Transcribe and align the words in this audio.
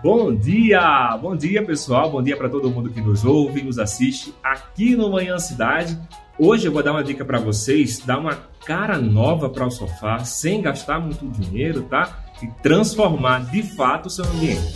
Bom 0.00 0.32
dia! 0.32 1.16
Bom 1.20 1.34
dia, 1.34 1.60
pessoal. 1.66 2.08
Bom 2.08 2.22
dia 2.22 2.36
para 2.36 2.48
todo 2.48 2.70
mundo 2.70 2.88
que 2.88 3.00
nos 3.00 3.24
ouve, 3.24 3.64
nos 3.64 3.80
assiste 3.80 4.32
aqui 4.44 4.94
no 4.94 5.10
Manhã 5.10 5.36
Cidade. 5.40 5.98
Hoje 6.38 6.68
eu 6.68 6.72
vou 6.72 6.84
dar 6.84 6.92
uma 6.92 7.02
dica 7.02 7.24
para 7.24 7.40
vocês, 7.40 7.98
dar 7.98 8.20
uma 8.20 8.36
cara 8.64 8.96
nova 8.96 9.50
para 9.50 9.66
o 9.66 9.70
sofá, 9.72 10.20
sem 10.20 10.62
gastar 10.62 11.00
muito 11.00 11.26
dinheiro, 11.26 11.82
tá? 11.82 12.16
E 12.40 12.46
transformar 12.62 13.50
de 13.50 13.60
fato 13.64 14.06
o 14.06 14.10
seu 14.10 14.24
ambiente. 14.24 14.72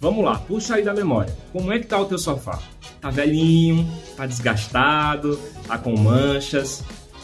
Vamos 0.00 0.24
lá, 0.24 0.38
puxa 0.38 0.76
aí 0.76 0.82
da 0.82 0.94
memória. 0.94 1.36
Como 1.52 1.70
é 1.70 1.78
que 1.78 1.86
tá 1.86 2.00
o 2.00 2.06
teu 2.06 2.18
sofá? 2.18 2.58
Tá 3.02 3.10
velhinho, 3.10 3.86
tá 4.16 4.24
desgastado, 4.24 5.38
tá 5.66 5.76
com 5.76 5.94
manchas, 5.94 6.82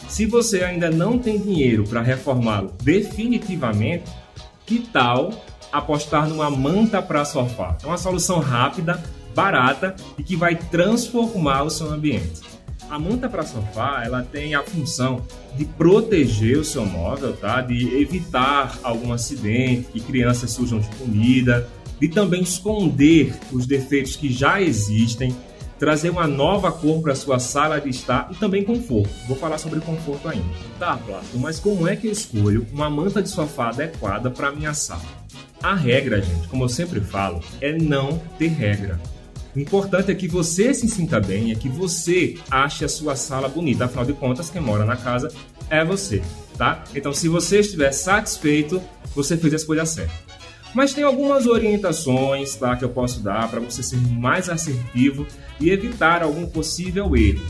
se 0.09 0.25
você 0.25 0.63
ainda 0.63 0.89
não 0.89 1.17
tem 1.17 1.37
dinheiro 1.39 1.85
para 1.85 2.01
reformá-lo 2.01 2.73
definitivamente, 2.83 4.11
que 4.65 4.79
tal 4.79 5.31
apostar 5.71 6.27
numa 6.27 6.49
manta 6.49 7.01
para 7.01 7.23
sofá? 7.23 7.77
É 7.81 7.85
uma 7.85 7.97
solução 7.97 8.39
rápida, 8.39 9.01
barata 9.35 9.95
e 10.17 10.23
que 10.23 10.35
vai 10.35 10.55
transformar 10.55 11.63
o 11.63 11.69
seu 11.69 11.93
ambiente. 11.93 12.41
A 12.89 12.97
manta 12.97 13.29
para 13.29 13.43
sofá, 13.43 14.01
ela 14.03 14.23
tem 14.23 14.55
a 14.55 14.63
função 14.63 15.21
de 15.55 15.63
proteger 15.63 16.57
o 16.57 16.65
seu 16.65 16.83
móvel, 16.83 17.33
tá? 17.33 17.61
De 17.61 18.01
evitar 18.01 18.79
algum 18.81 19.13
acidente, 19.13 19.89
que 19.93 19.99
crianças 19.99 20.49
sujam 20.51 20.79
de 20.79 20.89
comida, 20.95 21.69
de 22.01 22.07
também 22.07 22.41
esconder 22.41 23.35
os 23.51 23.67
defeitos 23.67 24.15
que 24.15 24.33
já 24.33 24.59
existem 24.59 25.35
trazer 25.79 26.09
uma 26.09 26.27
nova 26.27 26.71
cor 26.71 27.01
para 27.01 27.15
sua 27.15 27.39
sala 27.39 27.79
de 27.79 27.89
estar 27.89 28.27
e 28.29 28.35
também 28.35 28.63
conforto. 28.63 29.09
Vou 29.27 29.37
falar 29.37 29.57
sobre 29.57 29.79
conforto 29.79 30.27
ainda. 30.27 30.45
Tá, 30.77 30.97
Plástico, 30.97 31.39
mas 31.39 31.59
como 31.59 31.87
é 31.87 31.95
que 31.95 32.07
eu 32.07 32.11
escolho 32.11 32.67
uma 32.71 32.89
manta 32.89 33.23
de 33.23 33.29
sofá 33.29 33.69
adequada 33.69 34.29
para 34.29 34.51
minha 34.51 34.73
sala? 34.73 35.01
A 35.63 35.73
regra, 35.73 36.21
gente, 36.21 36.47
como 36.49 36.65
eu 36.65 36.69
sempre 36.69 36.99
falo, 36.99 37.41
é 37.61 37.71
não 37.71 38.21
ter 38.37 38.47
regra. 38.47 38.99
O 39.55 39.59
importante 39.59 40.11
é 40.11 40.15
que 40.15 40.27
você 40.27 40.73
se 40.73 40.87
sinta 40.87 41.19
bem, 41.19 41.51
é 41.51 41.55
que 41.55 41.67
você 41.67 42.37
ache 42.51 42.85
a 42.85 42.89
sua 42.89 43.15
sala 43.15 43.47
bonita. 43.47 43.85
Afinal 43.85 44.05
de 44.05 44.13
contas, 44.13 44.49
quem 44.49 44.61
mora 44.61 44.85
na 44.85 44.95
casa 44.95 45.31
é 45.69 45.83
você, 45.83 46.21
tá? 46.57 46.83
Então, 46.93 47.13
se 47.13 47.27
você 47.27 47.59
estiver 47.59 47.91
satisfeito, 47.91 48.81
você 49.15 49.35
fez 49.37 49.53
a 49.53 49.55
escolha 49.55 49.85
certa. 49.85 50.28
Mas 50.73 50.93
tem 50.93 51.03
algumas 51.03 51.47
orientações 51.47 52.55
tá, 52.55 52.75
que 52.75 52.85
eu 52.85 52.89
posso 52.89 53.21
dar 53.21 53.49
para 53.49 53.59
você 53.59 53.81
ser 53.81 53.97
mais 53.97 54.49
assertivo 54.49 55.25
e 55.59 55.69
evitar 55.69 56.21
algum 56.21 56.45
possível 56.45 57.15
erro. 57.15 57.43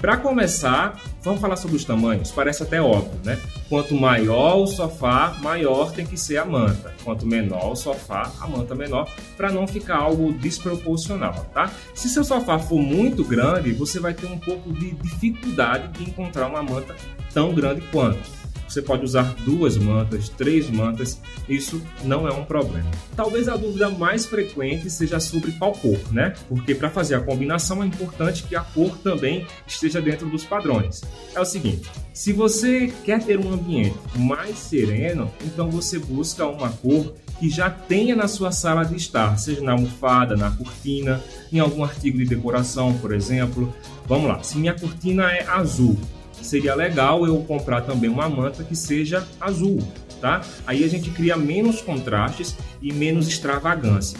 Para 0.00 0.16
começar, 0.16 0.98
vamos 1.22 1.42
falar 1.42 1.56
sobre 1.56 1.76
os 1.76 1.84
tamanhos. 1.84 2.30
Parece 2.30 2.62
até 2.62 2.80
óbvio, 2.80 3.20
né? 3.22 3.38
Quanto 3.68 3.94
maior 3.94 4.56
o 4.56 4.66
sofá, 4.66 5.36
maior 5.42 5.92
tem 5.92 6.06
que 6.06 6.16
ser 6.16 6.38
a 6.38 6.44
manta. 6.46 6.94
Quanto 7.04 7.26
menor 7.26 7.72
o 7.72 7.76
sofá, 7.76 8.32
a 8.40 8.46
manta 8.46 8.74
menor, 8.74 9.12
para 9.36 9.52
não 9.52 9.66
ficar 9.66 9.98
algo 9.98 10.32
desproporcional, 10.32 11.34
tá? 11.52 11.70
Se 11.94 12.08
seu 12.08 12.24
sofá 12.24 12.58
for 12.58 12.80
muito 12.80 13.22
grande, 13.22 13.72
você 13.72 14.00
vai 14.00 14.14
ter 14.14 14.26
um 14.26 14.38
pouco 14.38 14.72
de 14.72 14.92
dificuldade 14.92 15.88
de 15.88 16.08
encontrar 16.08 16.46
uma 16.46 16.62
manta 16.62 16.96
tão 17.34 17.54
grande 17.54 17.82
quanto. 17.92 18.39
Você 18.70 18.80
pode 18.80 19.04
usar 19.04 19.34
duas 19.44 19.76
mantas, 19.76 20.28
três 20.28 20.70
mantas, 20.70 21.20
isso 21.48 21.82
não 22.04 22.28
é 22.28 22.32
um 22.32 22.44
problema. 22.44 22.88
Talvez 23.16 23.48
a 23.48 23.56
dúvida 23.56 23.90
mais 23.90 24.26
frequente 24.26 24.88
seja 24.88 25.18
sobre 25.18 25.50
qual 25.52 25.72
cor, 25.72 25.98
né? 26.12 26.34
Porque 26.48 26.72
para 26.72 26.88
fazer 26.88 27.16
a 27.16 27.20
combinação 27.20 27.82
é 27.82 27.86
importante 27.86 28.44
que 28.44 28.54
a 28.54 28.60
cor 28.60 28.96
também 28.98 29.44
esteja 29.66 30.00
dentro 30.00 30.30
dos 30.30 30.44
padrões. 30.44 31.02
É 31.34 31.40
o 31.40 31.44
seguinte: 31.44 31.90
se 32.14 32.32
você 32.32 32.92
quer 33.04 33.24
ter 33.24 33.40
um 33.40 33.52
ambiente 33.52 33.98
mais 34.16 34.56
sereno, 34.56 35.28
então 35.44 35.68
você 35.68 35.98
busca 35.98 36.46
uma 36.46 36.70
cor 36.70 37.12
que 37.40 37.50
já 37.50 37.68
tenha 37.70 38.14
na 38.14 38.28
sua 38.28 38.52
sala 38.52 38.84
de 38.84 38.94
estar, 38.94 39.36
seja 39.36 39.62
na 39.62 39.72
almofada, 39.72 40.36
na 40.36 40.50
cortina, 40.52 41.20
em 41.52 41.58
algum 41.58 41.82
artigo 41.82 42.18
de 42.18 42.24
decoração, 42.24 42.96
por 42.98 43.12
exemplo. 43.12 43.74
Vamos 44.06 44.28
lá, 44.28 44.40
se 44.44 44.58
minha 44.58 44.74
cortina 44.74 45.24
é 45.32 45.44
azul, 45.48 45.98
seria 46.42 46.74
legal 46.74 47.26
eu 47.26 47.36
comprar 47.42 47.82
também 47.82 48.10
uma 48.10 48.28
manta 48.28 48.64
que 48.64 48.76
seja 48.76 49.26
azul, 49.40 49.78
tá? 50.20 50.40
Aí 50.66 50.84
a 50.84 50.88
gente 50.88 51.10
cria 51.10 51.36
menos 51.36 51.80
contrastes 51.80 52.56
e 52.80 52.92
menos 52.92 53.28
extravagância. 53.28 54.18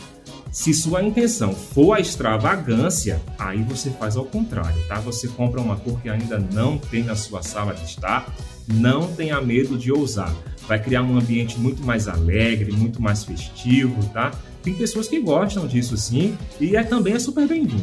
Se 0.53 0.75
sua 0.75 1.00
intenção 1.03 1.53
for 1.54 1.92
a 1.92 2.00
extravagância, 2.00 3.22
aí 3.38 3.62
você 3.62 3.88
faz 3.91 4.16
ao 4.16 4.25
contrário, 4.25 4.82
tá? 4.88 4.97
Você 4.97 5.28
compra 5.28 5.60
uma 5.60 5.76
cor 5.76 6.00
que 6.00 6.08
ainda 6.08 6.41
não 6.41 6.76
tem 6.76 7.04
na 7.04 7.14
sua 7.14 7.41
sala 7.41 7.72
de 7.72 7.84
estar, 7.84 8.26
não 8.66 9.12
tenha 9.12 9.41
medo 9.41 9.78
de 9.78 9.92
ousar. 9.92 10.34
Vai 10.70 10.81
criar 10.81 11.03
um 11.03 11.19
ambiente 11.19 11.58
muito 11.58 11.84
mais 11.84 12.06
alegre, 12.06 12.70
muito 12.70 13.03
mais 13.03 13.25
festivo, 13.25 14.04
tá? 14.10 14.31
Tem 14.62 14.72
pessoas 14.72 15.08
que 15.08 15.19
gostam 15.19 15.66
disso 15.66 15.97
sim, 15.97 16.38
e 16.60 16.76
é 16.76 16.84
também 16.84 17.14
é 17.14 17.19
super 17.19 17.44
bem-vindo. 17.48 17.82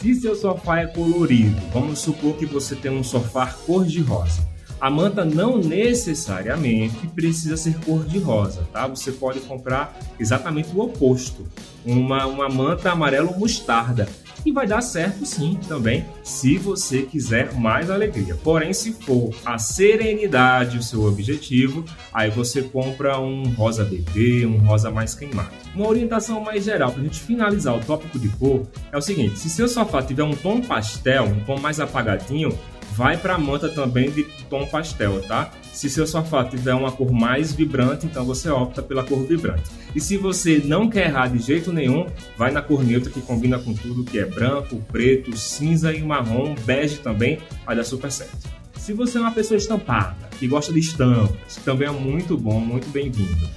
Se 0.00 0.14
seu 0.14 0.34
sofá 0.34 0.80
é 0.80 0.86
colorido, 0.86 1.60
vamos 1.74 1.98
supor 1.98 2.34
que 2.38 2.46
você 2.46 2.74
tem 2.74 2.90
um 2.90 3.04
sofá 3.04 3.48
cor-de-rosa. 3.66 4.48
A 4.80 4.88
manta 4.88 5.26
não 5.26 5.58
necessariamente 5.58 7.06
precisa 7.08 7.58
ser 7.58 7.78
cor-de-rosa, 7.80 8.66
tá? 8.72 8.86
Você 8.86 9.12
pode 9.12 9.40
comprar 9.40 9.94
exatamente 10.18 10.74
o 10.74 10.80
oposto, 10.80 11.46
uma, 11.84 12.24
uma 12.24 12.48
manta 12.48 12.92
amarelo 12.92 13.38
mostarda. 13.38 14.08
E 14.44 14.50
vai 14.50 14.66
dar 14.66 14.80
certo 14.80 15.24
sim 15.24 15.58
também, 15.68 16.04
se 16.22 16.58
você 16.58 17.02
quiser 17.02 17.54
mais 17.54 17.90
alegria. 17.90 18.34
Porém, 18.42 18.72
se 18.72 18.92
for 18.92 19.30
a 19.44 19.56
serenidade 19.58 20.78
o 20.78 20.82
seu 20.82 21.04
objetivo, 21.04 21.84
aí 22.12 22.28
você 22.30 22.62
compra 22.62 23.20
um 23.20 23.44
rosa 23.54 23.84
bebê, 23.84 24.44
um 24.44 24.58
rosa 24.58 24.90
mais 24.90 25.14
queimado. 25.14 25.50
Uma 25.74 25.86
orientação 25.86 26.40
mais 26.40 26.64
geral 26.64 26.90
para 26.90 27.00
a 27.00 27.04
gente 27.04 27.20
finalizar 27.20 27.76
o 27.76 27.84
tópico 27.84 28.18
de 28.18 28.28
cor 28.30 28.66
é 28.90 28.96
o 28.96 29.00
seguinte: 29.00 29.38
se 29.38 29.48
seu 29.48 29.68
sofá 29.68 30.02
tiver 30.02 30.24
um 30.24 30.34
tom 30.34 30.60
pastel, 30.60 31.24
um 31.24 31.40
tom 31.44 31.58
mais 31.58 31.78
apagadinho, 31.78 32.56
vai 32.94 33.16
para 33.16 33.34
a 33.34 33.38
manta 33.38 33.68
também 33.68 34.10
de 34.10 34.24
tom 34.48 34.66
pastel, 34.66 35.22
tá? 35.22 35.50
Se 35.72 35.88
seu 35.88 36.06
sofá 36.06 36.44
tiver 36.44 36.74
uma 36.74 36.92
cor 36.92 37.10
mais 37.10 37.52
vibrante, 37.52 38.06
então 38.06 38.24
você 38.24 38.50
opta 38.50 38.82
pela 38.82 39.02
cor 39.02 39.26
vibrante. 39.26 39.70
E 39.94 40.00
se 40.00 40.16
você 40.16 40.60
não 40.64 40.88
quer 40.88 41.08
errar 41.08 41.28
de 41.28 41.38
jeito 41.38 41.72
nenhum, 41.72 42.06
vai 42.36 42.50
na 42.50 42.60
cor 42.60 42.84
neutra 42.84 43.10
que 43.10 43.20
combina 43.22 43.58
com 43.58 43.72
tudo 43.72 44.04
que 44.04 44.18
é 44.18 44.26
branco, 44.26 44.82
preto, 44.92 45.36
cinza 45.36 45.92
e 45.92 46.02
marrom, 46.02 46.54
bege 46.64 46.98
também, 46.98 47.38
vai 47.64 47.74
dar 47.74 47.84
super 47.84 48.12
certo. 48.12 48.50
Se 48.76 48.92
você 48.92 49.16
é 49.16 49.20
uma 49.20 49.32
pessoa 49.32 49.56
estampada, 49.56 50.28
que 50.38 50.46
gosta 50.46 50.72
de 50.72 50.80
estampas, 50.80 51.56
também 51.64 51.88
é 51.88 51.92
muito 51.92 52.36
bom, 52.36 52.60
muito 52.60 52.88
bem-vindo. 52.88 53.48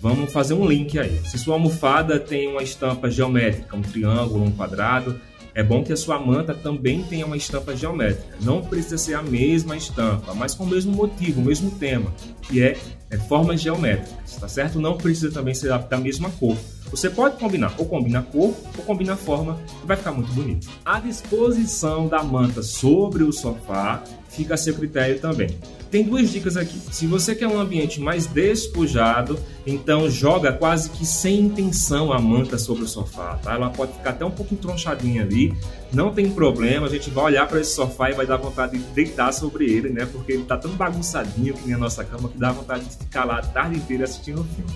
Vamos 0.00 0.30
fazer 0.30 0.52
um 0.52 0.68
link 0.68 0.98
aí. 0.98 1.18
Se 1.24 1.38
sua 1.38 1.54
almofada 1.54 2.20
tem 2.20 2.46
uma 2.46 2.62
estampa 2.62 3.10
geométrica, 3.10 3.74
um 3.74 3.80
triângulo, 3.80 4.44
um 4.44 4.50
quadrado, 4.50 5.18
é 5.54 5.62
bom 5.62 5.84
que 5.84 5.92
a 5.92 5.96
sua 5.96 6.18
manta 6.18 6.52
também 6.52 7.02
tenha 7.04 7.24
uma 7.24 7.36
estampa 7.36 7.76
geométrica. 7.76 8.36
Não 8.40 8.60
precisa 8.60 8.98
ser 8.98 9.14
a 9.14 9.22
mesma 9.22 9.76
estampa, 9.76 10.34
mas 10.34 10.54
com 10.54 10.64
o 10.64 10.66
mesmo 10.66 10.92
motivo, 10.92 11.40
o 11.40 11.44
mesmo 11.44 11.70
tema, 11.72 12.12
que 12.42 12.62
é, 12.62 12.76
é 13.08 13.16
formas 13.16 13.60
geométricas, 13.60 14.36
tá 14.36 14.48
certo? 14.48 14.80
Não 14.80 14.96
precisa 14.96 15.30
também 15.30 15.54
ser 15.54 15.68
da 15.68 15.98
mesma 15.98 16.30
cor. 16.30 16.56
Você 16.94 17.10
pode 17.10 17.38
combinar, 17.38 17.74
ou 17.76 17.86
combina 17.86 18.22
cor, 18.22 18.54
ou 18.78 18.84
combina 18.84 19.16
forma, 19.16 19.58
vai 19.84 19.96
ficar 19.96 20.12
muito 20.12 20.32
bonito. 20.32 20.68
A 20.84 21.00
disposição 21.00 22.06
da 22.06 22.22
manta 22.22 22.62
sobre 22.62 23.24
o 23.24 23.32
sofá 23.32 24.00
fica 24.28 24.54
a 24.54 24.56
seu 24.56 24.74
critério 24.74 25.18
também 25.18 25.58
tem 25.94 26.02
duas 26.02 26.28
dicas 26.28 26.56
aqui. 26.56 26.76
Se 26.90 27.06
você 27.06 27.36
quer 27.36 27.46
um 27.46 27.56
ambiente 27.56 28.00
mais 28.00 28.26
despojado, 28.26 29.38
então 29.64 30.10
joga 30.10 30.52
quase 30.52 30.90
que 30.90 31.06
sem 31.06 31.38
intenção 31.42 32.12
a 32.12 32.18
manta 32.18 32.58
sobre 32.58 32.82
o 32.82 32.88
sofá, 32.88 33.38
tá? 33.40 33.54
Ela 33.54 33.70
pode 33.70 33.92
ficar 33.92 34.10
até 34.10 34.24
um 34.24 34.30
pouco 34.32 34.56
tronchadinha 34.56 35.22
ali, 35.22 35.54
não 35.92 36.12
tem 36.12 36.28
problema, 36.28 36.88
a 36.88 36.90
gente 36.90 37.10
vai 37.10 37.26
olhar 37.26 37.46
para 37.46 37.60
esse 37.60 37.76
sofá 37.76 38.10
e 38.10 38.12
vai 38.12 38.26
dar 38.26 38.38
vontade 38.38 38.76
de 38.76 38.84
deitar 38.86 39.32
sobre 39.32 39.70
ele, 39.70 39.88
né? 39.90 40.04
Porque 40.04 40.32
ele 40.32 40.42
tá 40.42 40.56
tão 40.56 40.72
bagunçadinho 40.72 41.54
que 41.54 41.64
nem 41.64 41.76
a 41.76 41.78
nossa 41.78 42.02
cama 42.02 42.28
que 42.28 42.38
dá 42.38 42.50
vontade 42.50 42.86
de 42.86 42.96
ficar 42.96 43.24
lá 43.24 43.38
a 43.38 43.42
tarde 43.42 43.76
inteira 43.76 44.02
assistindo 44.02 44.40
o 44.40 44.44
filme. 44.44 44.72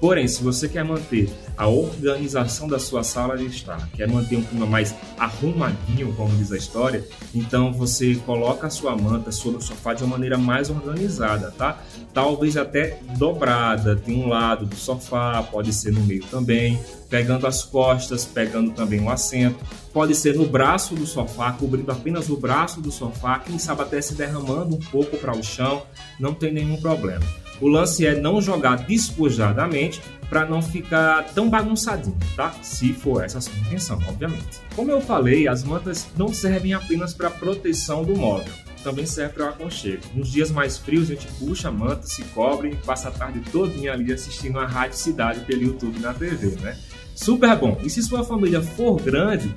Porém, 0.00 0.28
se 0.28 0.42
você 0.42 0.68
quer 0.68 0.84
manter 0.84 1.30
a 1.56 1.66
organização 1.66 2.68
da 2.68 2.78
sua 2.78 3.02
sala 3.02 3.36
de 3.36 3.46
estar, 3.46 3.88
quer 3.94 4.06
manter 4.06 4.36
um 4.36 4.42
clima 4.42 4.66
mais 4.66 4.94
arrumadinho, 5.18 6.12
como 6.14 6.36
diz 6.36 6.52
a 6.52 6.56
história, 6.56 7.02
então 7.34 7.72
você 7.72 8.14
coloca 8.26 8.66
a 8.66 8.70
sua 8.70 8.94
manta 8.94 9.32
sobre 9.32 9.58
o 9.58 9.62
sofá 9.62 9.94
de 9.94 10.04
uma 10.04 10.10
maneira 10.10 10.36
mais 10.36 10.68
organizada, 10.68 11.50
tá? 11.50 11.80
Talvez 12.12 12.56
até 12.58 13.00
dobrada, 13.16 13.96
tem 13.96 14.22
um 14.22 14.28
lado 14.28 14.66
do 14.66 14.76
sofá, 14.76 15.42
pode 15.42 15.72
ser 15.72 15.92
no 15.92 16.02
meio 16.02 16.24
também, 16.24 16.78
pegando 17.08 17.46
as 17.46 17.64
costas, 17.64 18.26
pegando 18.26 18.72
também 18.72 19.00
o 19.00 19.08
assento, 19.08 19.64
pode 19.94 20.14
ser 20.14 20.34
no 20.34 20.46
braço 20.46 20.94
do 20.94 21.06
sofá, 21.06 21.52
cobrindo 21.52 21.90
apenas 21.90 22.28
o 22.28 22.36
braço 22.36 22.82
do 22.82 22.92
sofá, 22.92 23.38
quem 23.38 23.58
sabe 23.58 23.82
até 23.82 24.00
se 24.02 24.14
derramando 24.14 24.74
um 24.74 24.80
pouco 24.80 25.16
para 25.16 25.34
o 25.34 25.42
chão, 25.42 25.82
não 26.20 26.34
tem 26.34 26.52
nenhum 26.52 26.78
problema. 26.80 27.24
O 27.60 27.68
lance 27.68 28.06
é 28.06 28.14
não 28.20 28.40
jogar 28.40 28.76
despojadamente 28.76 30.00
para 30.28 30.44
não 30.44 30.60
ficar 30.60 31.24
tão 31.34 31.48
bagunçadinho, 31.48 32.16
tá? 32.34 32.52
Se 32.62 32.92
for 32.92 33.24
essa 33.24 33.38
a 33.38 33.40
sua 33.40 33.56
intenção, 33.58 33.98
obviamente. 34.08 34.60
Como 34.74 34.90
eu 34.90 35.00
falei, 35.00 35.46
as 35.46 35.62
mantas 35.62 36.06
não 36.16 36.32
servem 36.32 36.74
apenas 36.74 37.14
para 37.14 37.30
proteção 37.30 38.02
do 38.02 38.16
móvel. 38.16 38.52
também 38.82 39.04
serve 39.04 39.34
para 39.34 39.46
o 39.46 39.48
aconchego. 39.48 40.02
Nos 40.14 40.30
dias 40.30 40.50
mais 40.50 40.78
frios, 40.78 41.10
a 41.10 41.14
gente 41.14 41.26
puxa 41.40 41.68
a 41.68 41.72
manta, 41.72 42.06
se 42.06 42.22
cobre 42.26 42.70
e 42.70 42.76
passa 42.76 43.08
a 43.08 43.10
tarde 43.10 43.40
todinha 43.50 43.92
ali 43.92 44.12
assistindo 44.12 44.60
a 44.60 44.66
Rádio 44.66 44.96
Cidade 44.96 45.40
pelo 45.40 45.62
YouTube 45.62 45.98
na 45.98 46.14
TV, 46.14 46.56
né? 46.60 46.78
Super 47.12 47.56
bom! 47.56 47.80
E 47.82 47.90
se 47.90 48.00
sua 48.00 48.22
família 48.22 48.62
for 48.62 49.00
grande, 49.00 49.52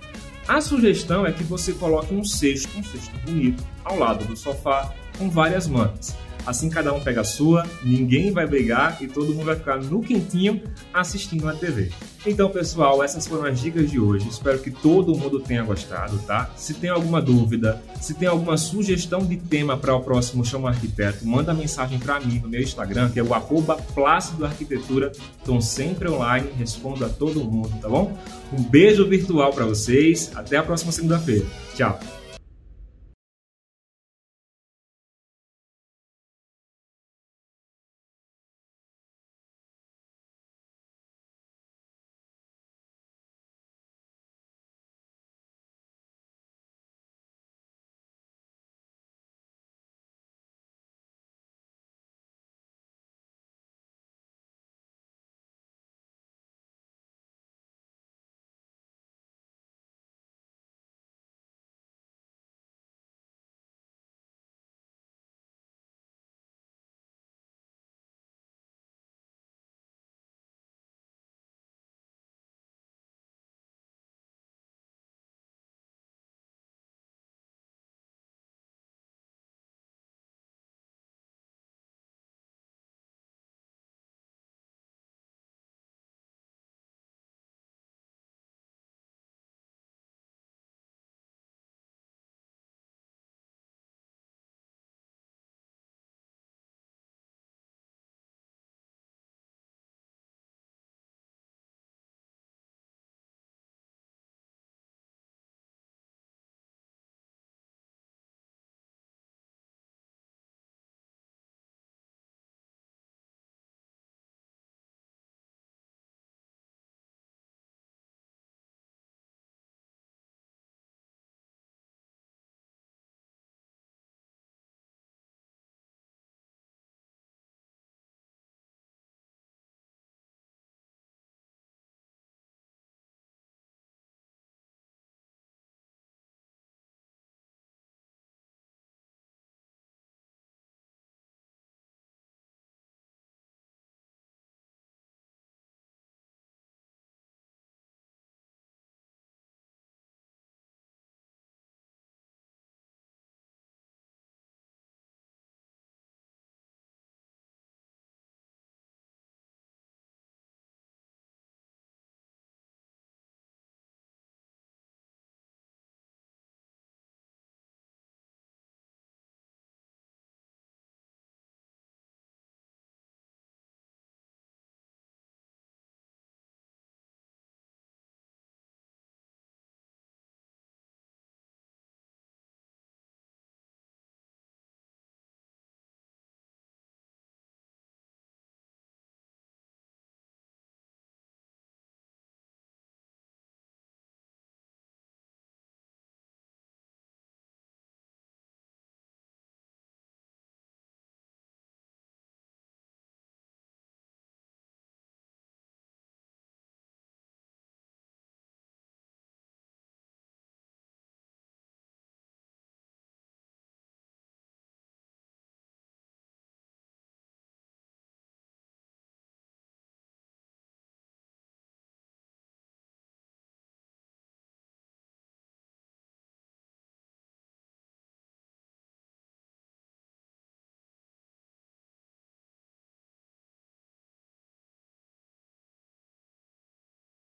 a 0.48 0.60
sugestão 0.62 1.28
é 1.28 1.32
que 1.32 1.44
você 1.44 1.74
coloque 1.74 2.12
um 2.12 2.24
cesto, 2.24 2.76
um 2.76 2.84
cesto 2.84 3.16
bonito, 3.24 3.64
ao 3.84 4.00
lado 4.00 4.26
do 4.26 4.36
sofá, 4.36 4.92
com 5.20 5.30
várias 5.30 5.68
mantas. 5.68 6.16
Assim 6.50 6.68
cada 6.68 6.92
um 6.92 7.00
pega 7.00 7.22
a 7.22 7.24
sua, 7.24 7.64
ninguém 7.84 8.32
vai 8.32 8.48
brigar 8.48 8.98
e 9.04 9.08
todo 9.08 9.36
mundo 9.36 9.46
vai 9.46 9.56
ficar 9.56 9.78
no 9.78 10.02
quentinho 10.02 10.64
assistindo 10.92 11.48
a 11.48 11.54
TV. 11.54 11.92
Então, 12.26 12.50
pessoal, 12.50 13.04
essas 13.04 13.28
foram 13.28 13.46
as 13.46 13.62
dicas 13.62 13.92
de 13.92 14.00
hoje. 14.00 14.28
Espero 14.28 14.58
que 14.58 14.72
todo 14.72 15.16
mundo 15.16 15.40
tenha 15.40 15.62
gostado, 15.62 16.18
tá? 16.26 16.50
Se 16.56 16.74
tem 16.74 16.90
alguma 16.90 17.22
dúvida, 17.22 17.80
se 18.02 18.16
tem 18.16 18.28
alguma 18.28 18.58
sugestão 18.58 19.20
de 19.20 19.38
tema 19.38 19.78
para 19.78 19.96
o 19.96 20.02
próximo 20.02 20.44
Chama 20.44 20.70
Arquiteto, 20.70 21.24
manda 21.24 21.54
mensagem 21.54 22.00
para 22.00 22.20
mim 22.20 22.40
no 22.40 22.50
meu 22.50 22.62
Instagram, 22.62 23.12
que 23.12 23.20
é 23.20 23.24
o 23.24 23.32
arroba 23.36 23.76
Plácido 23.94 24.44
Arquitetura. 24.44 25.12
Sempre 25.62 26.10
online, 26.10 26.50
respondo 26.58 27.06
a 27.06 27.10
todo 27.10 27.44
mundo, 27.44 27.72
tá 27.80 27.88
bom? 27.88 28.18
Um 28.52 28.64
beijo 28.64 29.08
virtual 29.08 29.54
para 29.54 29.66
vocês. 29.66 30.32
Até 30.34 30.58
a 30.58 30.64
próxima 30.64 30.92
segunda-feira. 30.92 31.46
Tchau! 31.76 32.19